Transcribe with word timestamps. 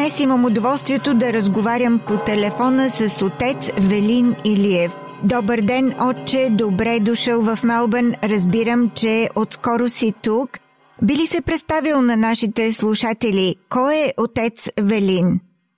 Днес 0.00 0.20
имам 0.20 0.44
удоволствието 0.44 1.10
да 1.14 1.32
разговарям 1.32 2.00
по 2.08 2.14
телефона 2.30 2.88
с 2.88 3.26
отец 3.26 3.60
Велин 3.90 4.26
Илиев. 4.52 4.92
Добър 5.34 5.58
ден, 5.70 5.84
отче, 6.08 6.40
добре 6.62 6.92
дошъл 7.08 7.38
в 7.48 7.64
Мелбърн. 7.64 8.10
Разбирам, 8.32 8.90
че 9.00 9.28
отскоро 9.36 9.88
си 9.88 10.12
тук. 10.24 10.50
Би 11.06 11.12
ли 11.20 11.26
се 11.32 11.46
представил 11.48 11.96
на 12.02 12.16
нашите 12.16 12.72
слушатели? 12.72 13.46
Кой 13.74 13.94
е 13.94 14.12
отец 14.24 14.56
Велин? 14.90 15.26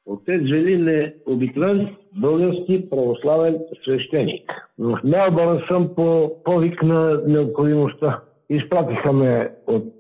Отец 0.07 0.43
Велин 0.53 0.89
е 0.89 1.03
обикновен 1.27 1.79
български 2.25 2.75
православен 2.91 3.55
свещеник. 3.83 4.47
В 4.79 5.01
Мелбърн 5.05 5.59
съм 5.69 5.83
по 5.97 6.31
повик 6.45 6.83
на 6.83 7.21
необходимостта. 7.27 8.21
Изпратиха 8.51 9.13
ме 9.13 9.51
от 9.67 9.93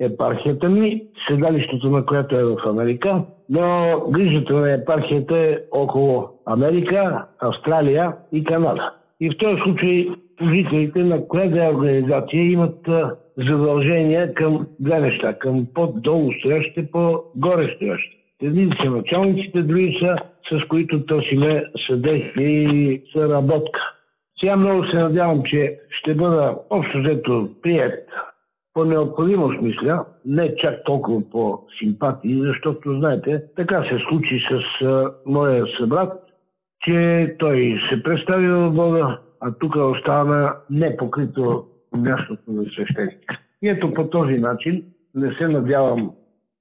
епархията 0.00 0.68
ми, 0.68 1.02
седалището 1.28 1.90
на 1.90 2.06
която 2.06 2.36
е 2.36 2.44
в 2.44 2.56
Америка, 2.66 3.22
но 3.48 4.00
грижата 4.10 4.52
на 4.52 4.72
епархията 4.72 5.38
е 5.38 5.58
около 5.70 6.28
Америка, 6.46 7.26
Австралия 7.40 8.12
и 8.32 8.44
Канада. 8.44 8.92
И 9.20 9.30
в 9.30 9.38
този 9.38 9.62
случай 9.62 10.08
служителите 10.38 10.98
на 10.98 11.28
коя 11.28 11.66
е 11.66 11.74
организация 11.74 12.50
имат 12.50 12.88
задължения 13.36 14.34
към 14.34 14.66
две 14.80 15.00
неща. 15.00 15.38
Към 15.38 15.66
по-долу 15.74 16.32
стоящите, 16.32 16.90
по-горе 16.92 17.72
стоящите. 17.76 18.16
Едни 18.42 18.70
са 18.82 18.90
началниците, 18.90 19.62
други 19.62 19.98
са 20.00 20.16
с 20.52 20.68
които 20.68 21.06
търсиме 21.06 21.64
съдействие 21.86 22.48
и 22.48 23.02
съработка. 23.12 23.80
Сега 24.40 24.56
много 24.56 24.84
се 24.84 24.96
надявам, 24.96 25.42
че 25.42 25.78
ще 25.90 26.14
бъда 26.14 26.56
общо 26.70 26.98
взето 26.98 27.48
прият 27.62 28.08
по 28.74 28.84
необходимост, 28.84 29.60
мисля, 29.62 30.04
не 30.24 30.56
чак 30.56 30.84
толкова 30.84 31.30
по 31.30 31.66
симпатии, 31.78 32.42
защото, 32.42 32.98
знаете, 32.98 33.42
така 33.56 33.82
се 33.82 33.98
случи 34.08 34.40
с 34.50 34.84
а, 34.84 35.12
моя 35.26 35.66
събрат, 35.78 36.12
че 36.80 37.36
той 37.38 37.80
се 37.90 38.02
представи 38.02 38.48
в 38.48 38.70
Бога, 38.70 39.18
а 39.40 39.52
тук 39.60 39.76
остана 39.76 40.54
непокрито 40.70 41.64
мястото 41.96 42.42
на 42.52 42.64
свещеник. 42.64 43.32
И 43.62 43.68
ето 43.68 43.94
по 43.94 44.10
този 44.10 44.38
начин 44.38 44.84
не 45.14 45.34
се 45.34 45.48
надявам 45.48 46.10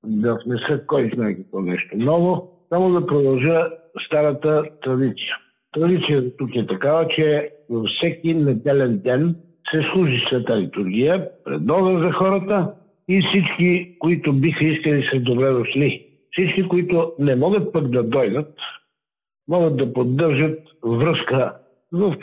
да 0.03 0.39
внеса 0.45 0.85
кой 0.88 1.11
знае 1.16 1.35
какво 1.35 1.61
нещо 1.61 1.97
ново, 1.97 2.51
само 2.69 3.00
да 3.00 3.05
продължа 3.05 3.69
старата 4.05 4.63
традиция. 4.81 5.35
Традицията 5.72 6.38
тук 6.38 6.55
е 6.55 6.67
такава, 6.67 7.07
че 7.07 7.50
във 7.69 7.85
всеки 7.85 8.34
неделен 8.34 9.00
ден 9.00 9.35
се 9.72 9.81
служи 9.91 10.24
света 10.28 10.57
литургия 10.57 11.30
пред 11.46 11.66
Бога 11.66 12.00
за 12.00 12.12
хората 12.12 12.74
и 13.07 13.22
всички, 13.22 13.96
които 14.00 14.34
биха 14.34 14.66
искали 14.66 15.09
са 15.12 15.19
добре 15.19 15.52
дошли. 15.52 16.06
Всички, 16.31 16.68
които 16.68 17.13
не 17.19 17.35
могат 17.35 17.74
пък 17.74 17.88
да 17.88 18.03
дойдат, 18.03 18.56
могат 19.47 19.78
да 19.78 19.94
поддържат 19.94 20.59
връзка 20.84 21.53
в 21.91 22.16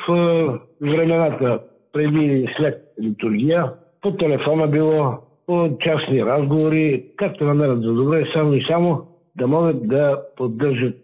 времената 0.80 1.60
преди 1.92 2.24
и 2.24 2.48
след 2.56 2.82
литургия. 3.02 3.72
По 4.02 4.12
телефона 4.12 4.66
било, 4.66 5.18
по 5.46 5.78
частни 5.80 6.24
разговори, 6.24 7.04
както 7.16 7.44
намерят 7.44 7.82
за 7.82 7.92
добре, 7.92 8.26
само 8.32 8.54
и 8.54 8.64
само 8.68 9.06
да 9.36 9.46
могат 9.46 9.88
да 9.88 10.22
поддържат 10.36 10.96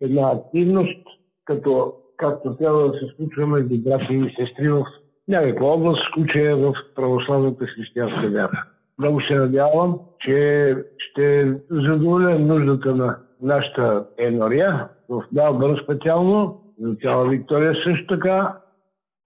една 0.00 0.30
активност, 0.30 1.06
като 1.44 1.92
както 2.16 2.56
трябва 2.56 2.92
да 2.92 2.98
се 2.98 3.06
случва 3.16 3.46
между 3.46 3.78
брати 3.78 4.14
и 4.14 4.34
сестри 4.36 4.68
в 4.68 4.86
някаква 5.30 5.66
област, 5.66 6.00
случая 6.14 6.56
в 6.56 6.74
православната 6.96 7.66
християнска 7.66 8.28
вяра. 8.28 8.64
Много 8.98 9.20
се 9.20 9.34
надявам, 9.34 9.98
че 10.20 10.76
ще 10.98 11.54
задоволя 11.70 12.38
нуждата 12.38 12.94
на 12.94 13.16
нашата 13.42 14.04
енория, 14.18 14.88
в 15.08 15.22
Мелбърн 15.32 15.76
специално, 15.84 16.60
за 16.80 16.94
цяла 17.02 17.28
Виктория 17.28 17.74
също 17.84 18.06
така, 18.06 18.54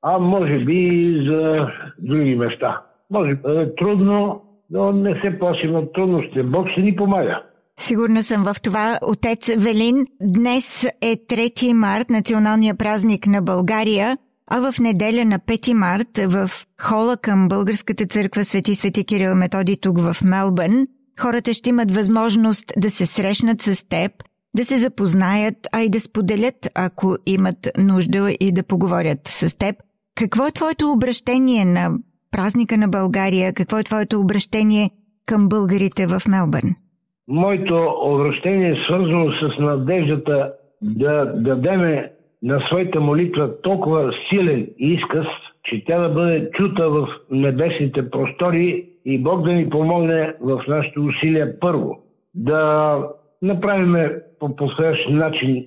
а 0.02 0.18
може 0.18 0.58
би 0.58 0.74
и 0.74 1.28
за 1.28 1.66
други 1.98 2.34
места. 2.34 2.80
Може 3.10 3.34
да 3.34 3.62
е 3.62 3.74
трудно, 3.74 4.42
но 4.70 4.92
не 4.92 5.20
се 5.20 5.38
плашим 5.38 5.74
от 5.74 5.92
трудностите. 5.92 6.42
Бог 6.42 6.68
ще 6.68 6.80
ни 6.80 6.96
помага. 6.96 7.42
Сигурна 7.76 8.22
съм 8.22 8.44
в 8.44 8.62
това, 8.62 8.98
отец 9.02 9.56
Велин. 9.64 10.06
Днес 10.22 10.84
е 10.84 11.16
3 11.16 11.72
март, 11.72 12.10
националния 12.10 12.74
празник 12.74 13.26
на 13.26 13.42
България. 13.42 14.16
А 14.50 14.72
в 14.72 14.80
неделя 14.80 15.24
на 15.24 15.38
5 15.38 15.72
март 15.72 16.32
в 16.32 16.50
хола 16.82 17.16
към 17.16 17.48
Българската 17.48 18.06
църква 18.06 18.44
Свети 18.44 18.74
Свети 18.74 19.04
Кирил 19.06 19.34
Методи 19.34 19.76
тук 19.80 19.98
в 19.98 20.16
Мелбърн, 20.24 20.86
хората 21.20 21.54
ще 21.54 21.70
имат 21.70 21.90
възможност 21.90 22.72
да 22.76 22.90
се 22.90 23.06
срещнат 23.06 23.62
с 23.62 23.88
теб, 23.88 24.12
да 24.56 24.64
се 24.64 24.76
запознаят, 24.76 25.56
а 25.72 25.82
и 25.82 25.88
да 25.90 26.00
споделят, 26.00 26.68
ако 26.74 27.16
имат 27.26 27.68
нужда 27.78 28.34
и 28.40 28.52
да 28.52 28.62
поговорят 28.62 29.20
с 29.24 29.58
теб. 29.58 29.76
Какво 30.16 30.46
е 30.46 30.52
твоето 30.52 30.92
обращение 30.92 31.64
на 31.64 31.90
празника 32.30 32.76
на 32.76 32.88
България? 32.88 33.52
Какво 33.52 33.78
е 33.78 33.84
твоето 33.84 34.20
обращение 34.20 34.90
към 35.26 35.48
българите 35.48 36.06
в 36.06 36.22
Мелбърн? 36.28 36.74
Моето 37.28 37.74
обращение 38.04 38.70
е 38.70 38.84
свързано 38.86 39.26
с 39.42 39.58
надеждата 39.58 40.52
да 40.82 41.32
дадеме 41.36 42.13
на 42.44 42.60
своята 42.66 43.00
молитва 43.00 43.60
толкова 43.62 44.12
силен 44.28 44.68
изказ, 44.78 45.26
че 45.62 45.84
тя 45.84 45.98
да 45.98 46.08
бъде 46.08 46.50
чута 46.50 46.90
в 46.90 47.08
небесните 47.30 48.10
простори 48.10 48.86
и 49.04 49.18
Бог 49.18 49.42
да 49.42 49.52
ни 49.52 49.70
помогне 49.70 50.34
в 50.40 50.62
нашите 50.68 51.00
усилия 51.00 51.60
първо. 51.60 51.98
Да 52.34 52.98
направим 53.42 54.10
по 54.40 54.56
последващ 54.56 55.10
начин 55.10 55.66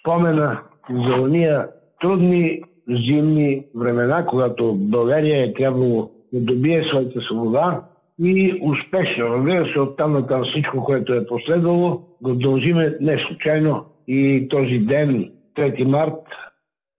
спомена 0.00 0.60
за 0.90 1.22
уния 1.22 1.68
трудни 2.00 2.62
зимни 2.88 3.64
времена, 3.76 4.26
когато 4.26 4.74
България 4.74 5.44
е 5.44 5.52
трябвало 5.52 6.10
да 6.32 6.40
добие 6.40 6.84
своята 6.84 7.20
свобода 7.20 7.82
и 8.22 8.60
успешно, 8.62 9.24
разбира 9.24 9.72
се, 9.72 9.80
оттам 9.80 10.12
на 10.12 10.26
там 10.26 10.44
всичко, 10.44 10.84
което 10.84 11.14
е 11.14 11.26
последвало, 11.26 12.02
го 12.22 12.34
дължиме 12.34 12.96
не 13.00 13.18
случайно 13.28 13.84
и 14.08 14.48
този 14.50 14.78
ден 14.78 15.30
3 15.60 15.84
март 15.84 16.24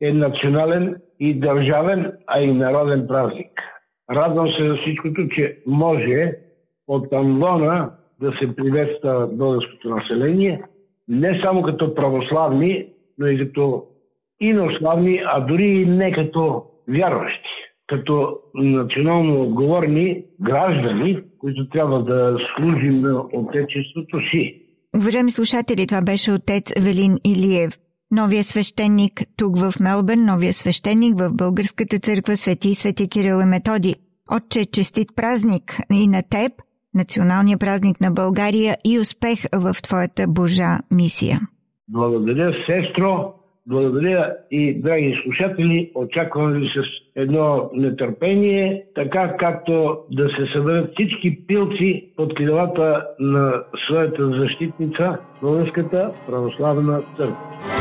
е 0.02 0.14
национален 0.14 0.96
и 1.20 1.40
държавен, 1.40 2.12
а 2.28 2.42
и 2.42 2.54
народен 2.54 3.08
празник. 3.08 3.52
Радвам 4.12 4.48
се 4.48 4.68
за 4.68 4.76
всичкото, 4.76 5.28
че 5.28 5.58
може 5.68 6.32
от 6.88 7.14
Амвона 7.14 7.92
да 8.20 8.32
се 8.32 8.56
приветства 8.56 9.30
българското 9.32 9.90
население, 9.90 10.64
не 11.08 11.42
само 11.44 11.62
като 11.62 11.96
православни, 11.96 12.86
но 13.18 13.28
и 13.28 13.38
като 13.38 13.84
инославни, 14.40 15.22
а 15.26 15.40
дори 15.40 15.66
и 15.66 15.86
не 15.86 16.12
като 16.12 16.64
вярващи, 16.90 17.50
като 17.88 18.40
национално 18.56 19.42
отговорни 19.42 20.24
граждани, 20.42 21.20
които 21.40 21.70
трябва 21.70 22.04
да 22.04 22.38
служим 22.56 23.02
на 23.02 23.24
Отечеството 23.34 24.20
си. 24.32 24.62
Уважаеми 24.96 25.32
слушатели, 25.32 25.88
това 25.88 26.02
беше 26.02 26.32
отец 26.32 26.64
Велин 26.86 27.18
Илиев 27.26 27.72
новия 28.12 28.44
свещеник 28.44 29.12
тук 29.38 29.60
в 29.60 29.74
Мелбърн, 29.80 30.26
новия 30.26 30.54
свещеник 30.54 31.20
в 31.20 31.30
Българската 31.34 31.98
църква 32.00 32.36
Свети 32.38 32.70
и 32.70 32.76
Свети 32.76 33.10
Кирил 33.10 33.42
и 33.44 33.46
Методи. 33.46 33.96
Отче, 34.36 34.66
честит 34.66 35.08
празник 35.16 35.78
и 35.94 36.08
на 36.08 36.22
теб, 36.30 36.52
националния 36.94 37.58
празник 37.58 38.02
на 38.02 38.12
България 38.12 38.76
и 38.86 39.00
успех 39.00 39.40
в 39.54 39.74
твоята 39.84 40.26
Божа 40.28 40.78
мисия. 40.92 41.40
Благодаря, 41.88 42.54
сестро. 42.66 43.34
Благодаря 43.68 44.34
и, 44.52 44.82
драги 44.82 45.20
слушатели, 45.24 45.92
очаквам 45.96 46.54
ви 46.54 46.68
с 46.68 46.84
едно 47.16 47.70
нетърпение, 47.74 48.84
така 48.96 49.38
както 49.38 49.98
да 50.12 50.30
се 50.30 50.54
съберат 50.54 50.92
всички 50.92 51.48
пилци 51.48 52.12
под 52.18 52.36
крилата 52.36 53.08
на 53.20 53.64
своята 53.86 54.28
защитница, 54.28 55.18
Българската 55.42 56.12
православна 56.28 57.02
църква. 57.18 57.81